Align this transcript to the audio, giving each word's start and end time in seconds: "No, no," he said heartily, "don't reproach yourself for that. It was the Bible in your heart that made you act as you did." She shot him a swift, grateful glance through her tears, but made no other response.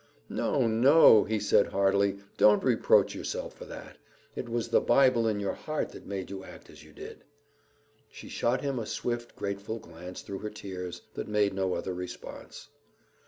"No, 0.29 0.65
no," 0.67 1.25
he 1.25 1.39
said 1.39 1.67
heartily, 1.67 2.17
"don't 2.35 2.63
reproach 2.63 3.13
yourself 3.13 3.53
for 3.53 3.65
that. 3.65 3.97
It 4.35 4.49
was 4.49 4.69
the 4.69 4.81
Bible 4.81 5.27
in 5.27 5.39
your 5.39 5.53
heart 5.53 5.89
that 5.89 6.07
made 6.07 6.31
you 6.31 6.43
act 6.43 6.71
as 6.71 6.83
you 6.83 6.91
did." 6.91 7.23
She 8.09 8.27
shot 8.27 8.61
him 8.61 8.79
a 8.79 8.87
swift, 8.87 9.35
grateful 9.35 9.77
glance 9.77 10.23
through 10.23 10.39
her 10.39 10.49
tears, 10.49 11.03
but 11.13 11.27
made 11.27 11.53
no 11.53 11.75
other 11.75 11.93
response. 11.93 12.69